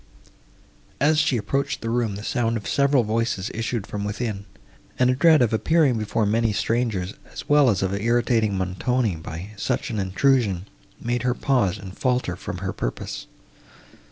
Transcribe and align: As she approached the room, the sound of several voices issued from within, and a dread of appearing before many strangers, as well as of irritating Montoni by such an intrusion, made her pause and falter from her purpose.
As 0.99 1.19
she 1.19 1.37
approached 1.37 1.81
the 1.81 1.91
room, 1.91 2.15
the 2.15 2.23
sound 2.23 2.57
of 2.57 2.67
several 2.67 3.03
voices 3.03 3.51
issued 3.53 3.85
from 3.85 4.03
within, 4.03 4.45
and 4.97 5.11
a 5.11 5.15
dread 5.15 5.43
of 5.43 5.53
appearing 5.53 5.99
before 5.99 6.25
many 6.25 6.51
strangers, 6.53 7.13
as 7.31 7.47
well 7.47 7.69
as 7.69 7.83
of 7.83 7.93
irritating 7.93 8.57
Montoni 8.57 9.17
by 9.17 9.51
such 9.57 9.91
an 9.91 9.99
intrusion, 9.99 10.65
made 10.99 11.21
her 11.21 11.35
pause 11.35 11.77
and 11.77 11.95
falter 11.95 12.35
from 12.35 12.57
her 12.65 12.73
purpose. 12.73 13.27